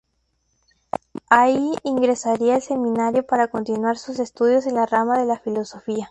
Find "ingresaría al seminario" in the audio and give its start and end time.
1.83-3.23